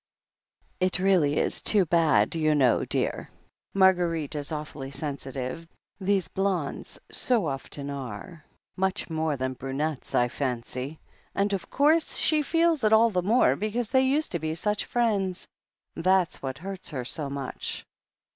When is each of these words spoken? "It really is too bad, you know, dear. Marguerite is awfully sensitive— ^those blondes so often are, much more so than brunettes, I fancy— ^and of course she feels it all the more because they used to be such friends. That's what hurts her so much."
"It 0.79 0.97
really 0.97 1.37
is 1.37 1.61
too 1.61 1.85
bad, 1.85 2.33
you 2.33 2.55
know, 2.55 2.83
dear. 2.85 3.29
Marguerite 3.75 4.33
is 4.33 4.51
awfully 4.51 4.89
sensitive— 4.89 5.67
^those 6.01 6.27
blondes 6.33 6.97
so 7.11 7.45
often 7.45 7.91
are, 7.91 8.43
much 8.75 9.11
more 9.11 9.33
so 9.33 9.37
than 9.37 9.53
brunettes, 9.53 10.15
I 10.15 10.27
fancy— 10.27 10.99
^and 11.37 11.53
of 11.53 11.69
course 11.69 12.17
she 12.17 12.41
feels 12.41 12.83
it 12.83 12.93
all 12.93 13.11
the 13.11 13.21
more 13.21 13.55
because 13.55 13.89
they 13.89 14.01
used 14.01 14.31
to 14.31 14.39
be 14.39 14.55
such 14.55 14.85
friends. 14.85 15.47
That's 15.95 16.41
what 16.41 16.57
hurts 16.57 16.89
her 16.89 17.05
so 17.05 17.29
much." 17.29 17.85